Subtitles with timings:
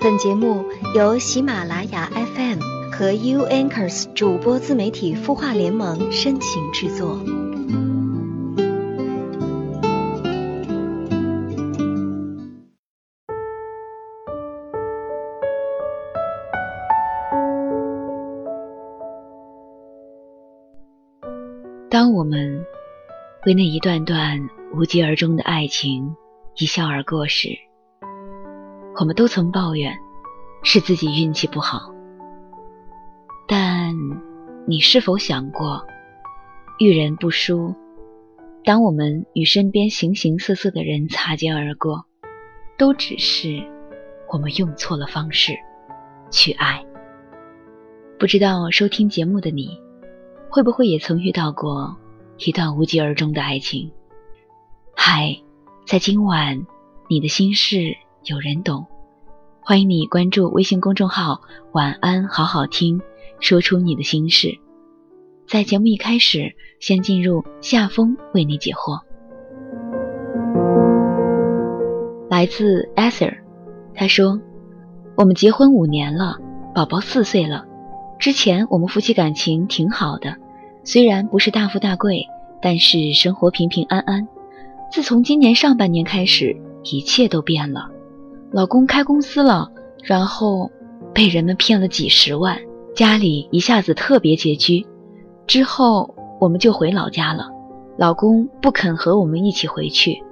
[0.00, 0.64] 本节目
[0.94, 2.60] 由喜马拉雅 FM
[2.92, 7.18] 和 U Anchors 主播自媒体孵化联盟深情制作。
[21.90, 22.64] 当我们
[23.46, 26.14] 为那一段段无疾而终的爱情
[26.56, 27.67] 一笑而过时，
[29.00, 29.96] 我们都曾抱怨
[30.64, 31.94] 是自己运气不好。
[33.46, 33.94] 但
[34.66, 35.86] 你是否想过，
[36.78, 37.74] 遇人不淑，
[38.64, 42.06] 当我们与身边形形色色的人擦肩而过，
[42.76, 43.62] 都只是
[44.30, 45.56] 我们用错了方式
[46.30, 46.84] 去爱。
[48.18, 49.80] 不知道收听节目的你。
[50.50, 51.94] 会不会也曾遇到过
[52.38, 53.92] 一段无疾而终的爱情？
[54.96, 55.36] 嗨，
[55.86, 56.66] 在今晚，
[57.06, 57.94] 你的心事
[58.24, 58.86] 有人懂。
[59.60, 61.40] 欢迎你关注微信公众号
[61.72, 63.00] “晚安好好听”，
[63.40, 64.58] 说出你的心事。
[65.46, 69.00] 在节目一开始，先进入夏风为你解惑。
[72.28, 73.38] 来自 Ether，
[73.94, 74.40] 他说
[75.16, 76.38] ：“我们结婚五年了，
[76.74, 77.66] 宝宝四岁了。”
[78.18, 80.36] 之前我们夫妻感情挺好的，
[80.82, 82.26] 虽然不是大富大贵，
[82.60, 84.26] 但是生活平平安安。
[84.90, 87.90] 自从今年上半年开始，一切都变了。
[88.50, 89.70] 老公开公司了，
[90.02, 90.70] 然后
[91.14, 92.58] 被人们骗了几十万，
[92.94, 94.86] 家里一下子特别拮据。
[95.46, 97.48] 之后我们就回老家了，
[97.96, 100.22] 老公不肯和我们一起回去。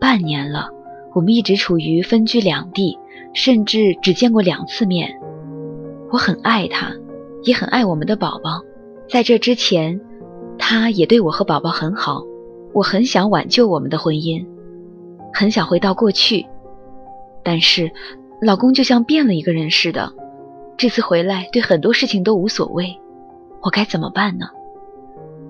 [0.00, 0.68] 半年了，
[1.14, 2.98] 我们一直处于分居两地，
[3.32, 5.18] 甚至只见过两次面。
[6.10, 6.92] 我很爱他。
[7.44, 8.60] 也很爱我们的宝宝，
[9.08, 10.00] 在这之前，
[10.58, 12.24] 他也对我和宝宝很好。
[12.74, 14.44] 我很想挽救我们的婚姻，
[15.32, 16.44] 很想回到过去，
[17.48, 17.90] 但是
[18.42, 20.12] 老公就像变了一个人似的。
[20.76, 23.00] 这次回来，对很多事情都无所谓，
[23.62, 24.48] 我该怎么办呢？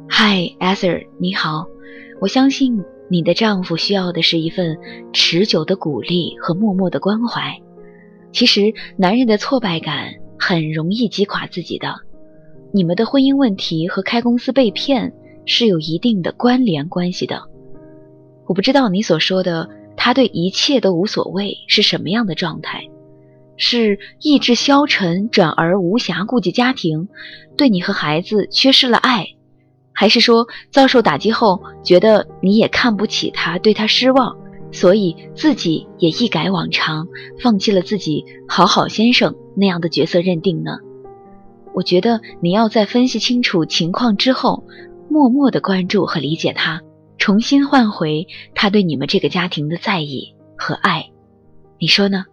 [0.09, 1.67] 嗨，Ether，你好，
[2.21, 4.79] 我相信你的丈夫需要的是一份
[5.13, 7.61] 持久的鼓励和默默的关怀。
[8.31, 10.15] 其实，男人的挫败感。
[10.41, 11.97] 很容易击垮自己的。
[12.73, 15.13] 你们的婚姻问题和开公司被骗
[15.47, 17.43] 是有一定的关联关系的。
[18.47, 22.89] 我不知道你所说的他对一切都无所谓是什么样的状态，
[23.57, 27.09] 是意志消沉转而无暇顾及家庭，
[27.57, 29.27] 对你和孩子缺失了爱，
[29.93, 34.37] 还是说遭受打击后觉得你也看不起他，对他失望？
[34.71, 37.09] 所以自己也一改往常，
[37.43, 40.79] 放弃了自己好好先生那样的角色认定呢。
[41.75, 44.65] 我觉得你要在分析清楚情况之后，
[45.09, 46.83] 默默的关注和理解他，
[47.29, 51.11] 重新换回他对你们这个家庭的在意和爱。
[51.79, 52.25] 你说呢？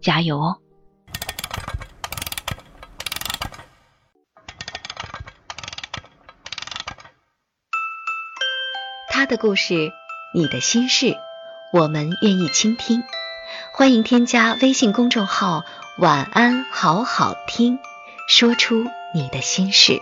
[0.00, 0.56] 加油哦！
[9.10, 9.90] 他的故事，
[10.34, 11.14] 你的心事。
[11.74, 13.02] 我们愿意倾听，
[13.74, 15.64] 欢迎添加微信公众号
[16.00, 17.78] “晚安好好听”，
[18.26, 20.00] 说出你的心事。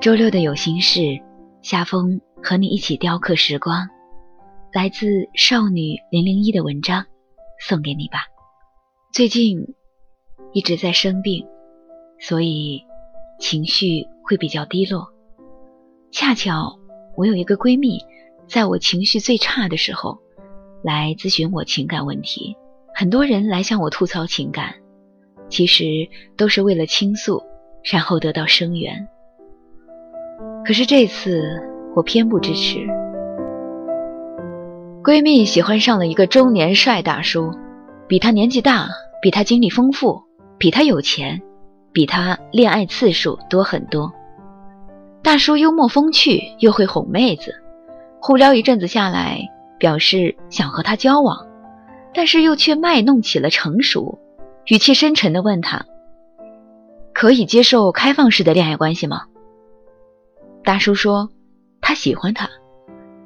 [0.00, 1.20] 周六的有心事，
[1.60, 3.86] 夏风和你一起雕刻时光，
[4.72, 7.04] 来自少女零零一的文章。
[7.60, 8.20] 送给你吧。
[9.12, 9.58] 最近
[10.54, 11.46] 一直在生病，
[12.18, 12.82] 所以
[13.38, 15.06] 情绪会比较低落。
[16.10, 16.78] 恰巧
[17.14, 17.98] 我有一个闺蜜，
[18.48, 20.18] 在我情绪最差的时候
[20.82, 22.56] 来咨询我情感问题。
[22.94, 24.76] 很多人来向我吐槽情感，
[25.50, 25.84] 其实
[26.38, 27.42] 都是为了倾诉，
[27.84, 29.06] 然后得到声援。
[30.64, 31.42] 可是这次
[31.94, 32.78] 我偏不支持。
[35.02, 37.50] 闺蜜喜欢上了一个中年帅大叔，
[38.06, 38.88] 比她年纪大，
[39.22, 40.22] 比她经历丰富，
[40.58, 41.40] 比她有钱，
[41.92, 44.12] 比她恋爱次数多很多。
[45.22, 47.54] 大叔幽默风趣，又会哄妹子，
[48.20, 49.40] 互聊一阵子下来，
[49.78, 51.46] 表示想和她交往，
[52.12, 54.18] 但是又却卖弄起了成熟，
[54.66, 55.86] 语气深沉地问她
[57.14, 59.22] ：“可以接受开放式的恋爱关系吗？”
[60.70, 61.28] 大叔说
[61.82, 62.48] ：“他喜欢她。”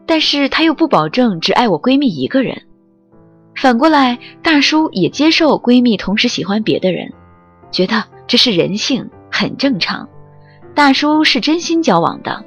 [0.09, 2.63] 但是他又不保证只爱我闺蜜一个人，
[3.55, 7.13] 反过来，大叔也接受闺蜜同时喜欢别的人，
[7.71, 10.09] 觉得这是人性，很正常。
[10.75, 12.43] 大叔是真心交往的，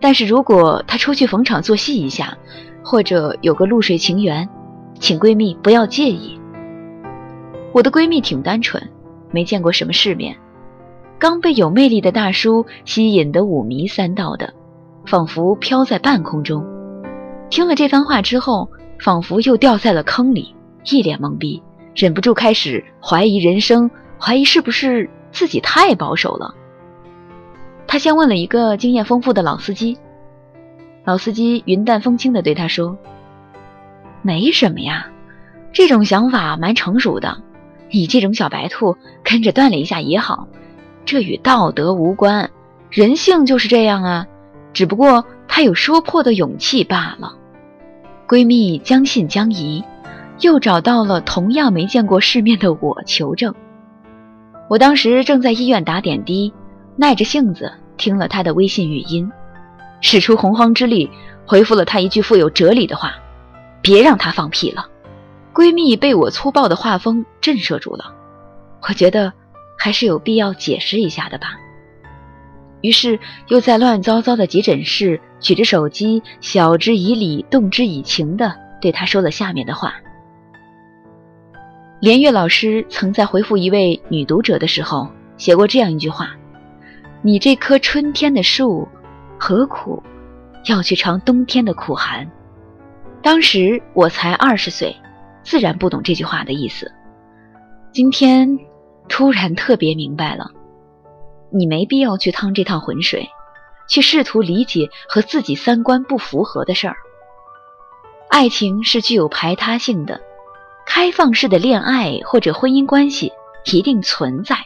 [0.00, 2.36] 但是如果他出去逢场作戏一下，
[2.82, 4.48] 或者有个露水情缘，
[4.98, 6.40] 请闺蜜不要介意。
[7.70, 8.82] 我的闺蜜挺单纯，
[9.30, 10.36] 没见过什么世面，
[11.18, 14.52] 刚被有魅力的大叔吸引得五迷三道的，
[15.06, 16.64] 仿佛飘在半空中。
[17.50, 18.68] 听了这番话之后，
[18.98, 21.62] 仿佛又掉在了坑里，一脸懵逼，
[21.94, 26.54] 忍不住开始怀疑人生，怀疑是不是自己太保守了。
[27.86, 29.98] 他先问了一个经验丰富的老司机，
[31.04, 32.96] 老司机云淡风轻地对他说
[34.22, 35.08] ：“没什么呀，
[35.72, 37.38] 这种想法蛮成熟的。
[37.90, 40.48] 你这种小白兔跟着锻炼一下也好，
[41.04, 42.50] 这与道德无关，
[42.90, 44.26] 人性就是这样啊。
[44.72, 47.36] 只不过他有说破的勇气罢了。”
[48.26, 49.84] 闺蜜将信将疑，
[50.40, 53.54] 又找到了同样没见过世面的我求证。
[54.68, 56.52] 我当时正在医院打点滴。
[56.96, 59.28] 耐着性子听了他的微信语音，
[60.00, 61.10] 使出洪荒之力
[61.44, 63.14] 回复了他一句富有哲理的话
[63.82, 64.86] ：“别让他放屁了。”
[65.52, 68.14] 闺蜜被我粗暴的画风震慑住了，
[68.88, 69.32] 我觉得
[69.84, 71.58] 还是有必要解释一下的吧。
[72.80, 79.92] 于是又在乱糟糟的急诊室举着手机，晓之以理，动之以情的对他说了下面的话。
[82.00, 86.30] 连岳老师曾在回复一位女读者的时候写过这样一句话。
[87.20, 88.88] 你这棵春天的树，
[89.38, 90.02] 何苦
[90.64, 92.26] 要去尝冬天的苦寒？
[93.20, 94.96] 当时我才二十岁，
[95.42, 96.90] 自然不懂这句话的意思。
[97.92, 98.58] 今天
[99.08, 100.50] 突然特别明白了，
[101.50, 103.28] 你没必要去趟这趟浑水，
[103.88, 106.96] 去试图理解和自己三观不符合的事儿。
[108.28, 110.20] 爱情是具有排他性的，
[110.86, 113.32] 开放式的恋爱或者婚姻关系
[113.72, 114.56] 一定存在。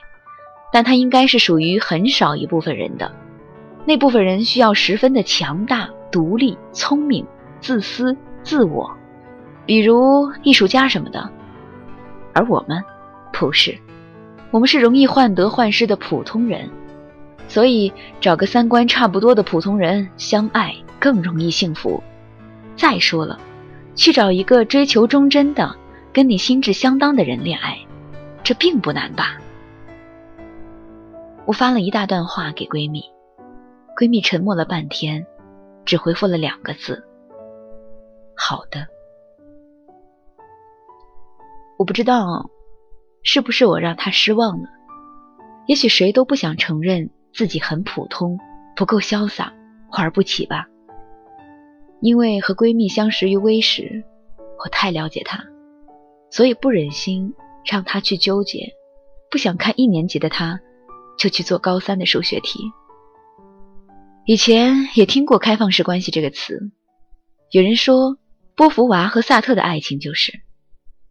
[0.70, 3.10] 但它应该是属于很少一部分人的，
[3.86, 7.26] 那部分人需要十分的强大、独立、聪明、
[7.58, 8.90] 自私、自我，
[9.64, 11.30] 比如艺术家什么的。
[12.34, 12.84] 而我们
[13.32, 13.78] 不是，
[14.50, 16.70] 我们是容易患得患失的普通人，
[17.48, 22.02] 所以找个三观差不多的普通人相爱更容易幸福。
[22.76, 23.38] 再说了，
[23.94, 25.76] 去找一个追求忠贞的、
[26.12, 27.78] 跟你心智相当的人恋爱，
[28.42, 29.36] 这并不难吧？
[31.44, 33.02] 我发了一大段话给闺蜜，
[33.96, 35.26] 闺蜜沉默了半天，
[35.84, 37.04] 只回复了两个字
[38.36, 38.86] ：“好的。”
[41.78, 42.50] 我不知道
[43.30, 44.70] 是不是我让她失望了，
[45.66, 48.38] 也许谁都不想承认自己很普通，
[48.74, 49.52] 不够潇洒，
[49.92, 50.64] 玩不起吧。
[52.00, 54.02] 因为和闺蜜相识于微时，
[54.64, 55.44] 我太了解她，
[56.30, 57.34] 所以不忍心
[57.70, 58.72] 让她去纠结，
[59.30, 60.58] 不想看一年级的她。
[61.18, 62.60] 就去做高三的数学题。
[64.24, 66.70] 以前也听过“开放式关系”这个词，
[67.50, 68.16] 有人说
[68.54, 70.32] 波伏娃和萨特的爱情就是。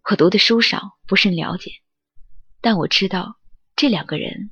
[0.10, 1.72] 我读的书少，不甚了解，
[2.62, 3.36] 但我知道
[3.76, 4.52] 这两个人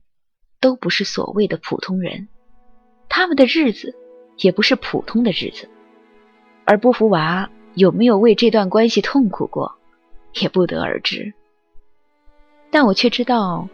[0.59, 2.27] 都不是所谓的普通人，
[3.09, 3.95] 他们的日子
[4.37, 5.69] 也不是普通的日子。
[6.65, 9.75] 而波伏娃有没有为这段关系痛苦过，
[10.41, 11.33] 也不得而知。
[12.71, 13.67] 但我却知道。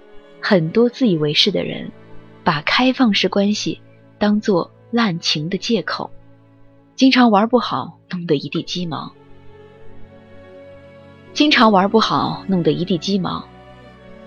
[0.44, 1.92] 很多自以为是的人，
[2.44, 3.80] 把开放式关系
[4.18, 6.10] 当做滥情的借口，
[6.95, 9.13] 经常玩不好，弄得一地鸡毛。
[11.33, 13.48] 经常玩不好，弄得一地鸡毛。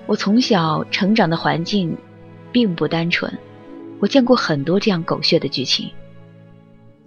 [0.07, 1.97] 我从小成长的环境
[2.53, 3.39] 并不单纯，
[4.01, 5.91] 我见过很多这样狗血的剧情，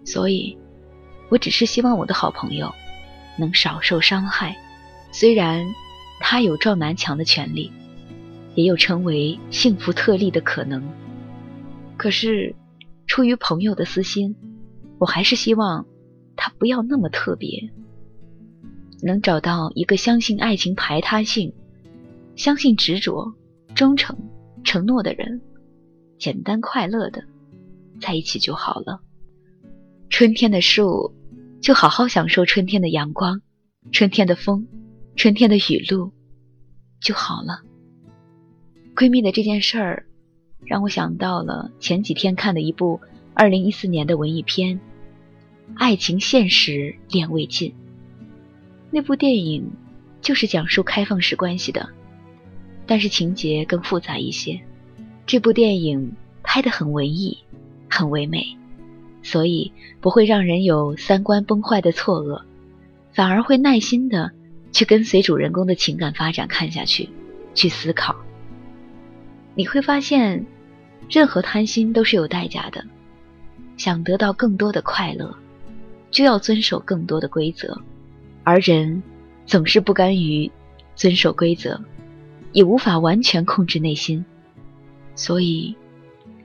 [0.03, 0.57] 所以，
[1.29, 2.73] 我只是希望我的好朋友
[3.37, 4.55] 能少受伤害，
[5.11, 5.65] 虽然
[6.19, 7.71] 他有撞南墙的权利。
[8.55, 10.81] 也有成为幸福特例的可能，
[11.95, 12.55] 可是
[13.05, 14.35] 出于朋友的私心，
[14.97, 15.85] 我还是希望
[16.35, 17.69] 他不要那么特别，
[19.03, 21.53] 能找到一个相信爱情排他性、
[22.37, 23.33] 相信执着、
[23.75, 24.15] 忠诚、
[24.63, 25.41] 承诺的人，
[26.19, 27.23] 简单快乐的
[27.99, 29.01] 在一起就好了。
[30.09, 31.15] 春天的树，
[31.61, 33.41] 就好好享受春天的阳光、
[33.91, 34.67] 春天的风、
[35.15, 36.13] 春天的雨露
[37.01, 37.63] 就好了。
[38.95, 40.05] 闺蜜的这件事儿，
[40.63, 43.01] 让我想到了前几天看的一部
[43.33, 44.79] 二零一四年的文艺片
[45.75, 47.71] 《爱情现实恋未尽》。
[48.91, 49.71] 那部电影
[50.21, 51.89] 就是讲述开放式关系的，
[52.87, 54.59] 但是情节更复杂一些。
[55.25, 57.37] 这部电影拍得很文艺，
[57.89, 58.57] 很唯美，
[59.21, 62.41] 所以不会让人有三观崩坏的错愕，
[63.11, 64.31] 反而会耐心的
[64.71, 67.09] 去跟随主人公的情感发展看下去，
[67.53, 68.15] 去思考。
[69.53, 70.45] 你会发现，
[71.09, 72.85] 任何贪心都是有代价的。
[73.75, 75.35] 想得到更多的快乐，
[76.09, 77.79] 就要遵守更多的规则，
[78.43, 79.03] 而人
[79.45, 80.49] 总是不甘于
[80.95, 81.79] 遵守规则，
[82.51, 84.25] 也无法完全控制内心。
[85.15, 85.75] 所以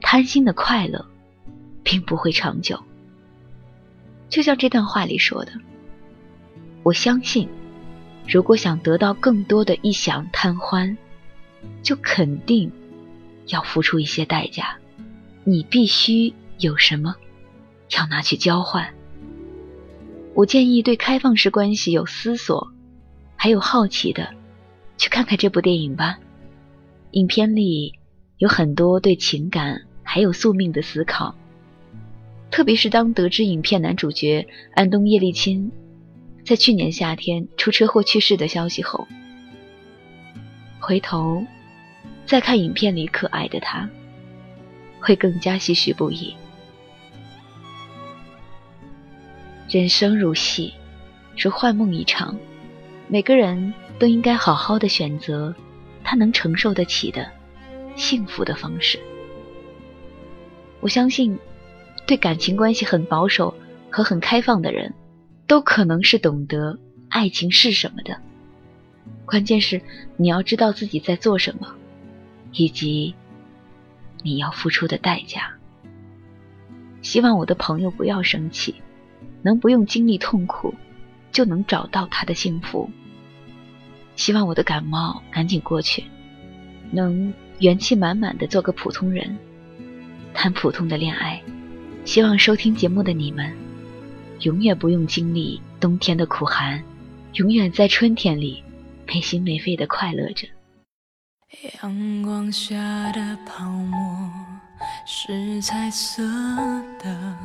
[0.01, 1.05] 贪心的快乐
[1.83, 2.83] 并不会长久。
[4.29, 5.53] 就像这段话里说的，
[6.83, 7.49] 我相信，
[8.27, 10.97] 如果想得到更多的一享贪欢，
[11.83, 12.73] 就肯定
[13.49, 14.77] 要付出一些代价。
[15.45, 17.15] 你必须有什么，
[17.91, 18.95] 要拿去交换。
[20.35, 22.73] 我建议对开放式关系有思索，
[23.37, 24.33] 还有好奇的，
[25.03, 26.21] 去看看这部电影吧。
[27.11, 27.99] 影片里
[28.39, 31.35] 有很多对情感还有宿命的思考，
[32.53, 35.73] 特别是当得知影片男主角安东叶利钦
[36.45, 39.09] 在去年夏天出车祸去世的消息后，
[40.79, 41.45] 回头
[42.25, 43.91] 再看影片里可爱的他，
[45.01, 46.33] 会更加唏嘘不已。
[49.69, 50.73] 人生如戏，
[51.37, 52.39] 如幻梦一场，
[53.13, 55.55] 每个人都应该好好的选择
[56.03, 57.31] 他能承受得起的
[57.95, 58.99] 幸福的方式。
[60.81, 61.39] 我相信，
[62.07, 63.55] 对感情关系很保守
[63.91, 64.95] 和很开放的人，
[65.47, 66.79] 都可能是懂得
[67.11, 68.17] 爱情是什么的。
[69.27, 69.83] 关键是
[70.17, 71.69] 你要知道自己在做什么，
[72.53, 73.15] 以及
[74.23, 75.53] 你要付出的代价。
[77.03, 78.75] 希望我的朋友不要生气。
[79.43, 80.73] 能不用经历痛苦，
[81.31, 82.89] 就能找到他的幸福。
[84.17, 86.05] 希望我的感冒赶紧过去，
[86.91, 89.37] 能元气满满的做个普通人，
[90.35, 91.41] 谈普通的恋爱。
[92.05, 93.53] 希望收听节目的你们，
[94.41, 96.83] 永远不用经历冬天的苦寒，
[97.35, 98.63] 永远在春天里
[99.07, 100.47] 没心没肺的快乐着。
[101.81, 104.31] 阳光下的泡沫
[105.07, 106.23] 是彩色
[106.99, 107.37] 的。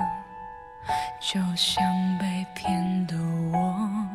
[1.19, 1.83] 就像
[2.17, 3.15] 被骗的
[3.51, 4.05] 我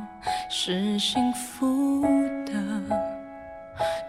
[0.48, 2.02] 是幸福
[2.46, 2.52] 的，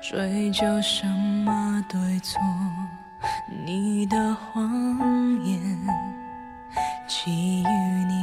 [0.02, 2.40] 追究什么对错？
[3.66, 4.64] 你的谎
[5.46, 5.60] 言，
[7.08, 8.23] 给予你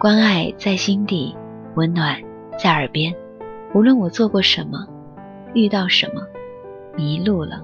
[0.00, 1.36] 关爱在心底，
[1.74, 2.16] 温暖
[2.58, 3.14] 在耳边。
[3.74, 4.86] 无论我做过什么，
[5.52, 6.22] 遇到什么，
[6.96, 7.62] 迷路了，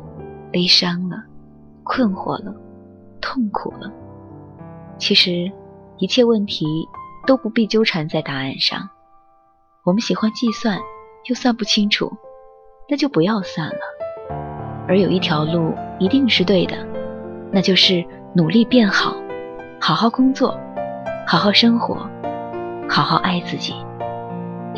[0.52, 1.16] 悲伤了，
[1.82, 2.54] 困惑了，
[3.22, 3.90] 痛苦了，
[4.98, 5.50] 其实
[5.96, 6.66] 一切问题
[7.26, 8.86] 都不必纠缠在答案上。
[9.82, 10.78] 我们喜欢计算，
[11.30, 12.12] 又算不清楚，
[12.86, 13.80] 那就不要算了。
[14.86, 16.86] 而有一条路一定是对的，
[17.50, 19.16] 那就是努力变好，
[19.80, 20.54] 好好工作，
[21.26, 22.06] 好好生活，
[22.88, 23.74] 好好爱自己，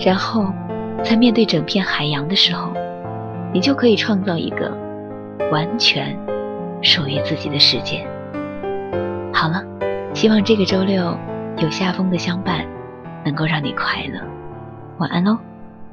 [0.04, 0.52] 然后
[1.04, 2.72] 在面对整片海洋的时候，
[3.52, 4.76] 你就可以创造一个
[5.52, 6.18] 完全
[6.82, 8.06] 属于自己的世界。
[9.32, 9.62] 好了，
[10.14, 11.16] 希望这个周六
[11.58, 12.66] 有夏风的相伴，
[13.24, 14.20] 能够让你快乐。
[14.98, 15.38] 晚安喽，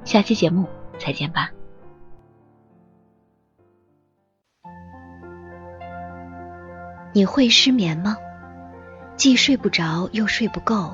[0.03, 0.65] 下期节目
[0.98, 1.51] 再见吧。
[7.13, 8.17] 你会失眠吗？
[9.15, 10.93] 既睡不着又睡不够，